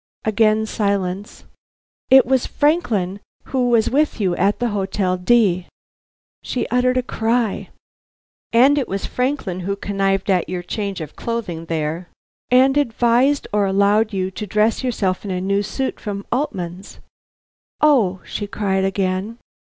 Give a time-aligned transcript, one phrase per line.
[0.25, 1.43] Again silence.
[2.09, 5.67] "It was Franklin who was with you at the Hotel D?"
[6.43, 7.69] She uttered a cry.
[8.51, 12.09] "And it was Franklin who connived at your change of clothing there,
[12.49, 16.97] and advised or allowed you to dress yourself in a new suit from Altman's?"
[17.79, 19.37] "Oh!" she cried again.